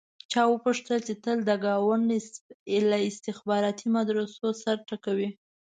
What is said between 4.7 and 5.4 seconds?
ټکوې.